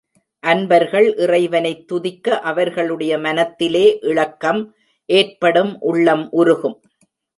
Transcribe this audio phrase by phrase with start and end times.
[0.39, 4.75] அன்பர்கள் இறைவனைத் துதிக்க அவர்களுடைய மனத்திலே இளக்கம்
[5.05, 6.81] ஏற்படும் உள்ளம் உருகும்.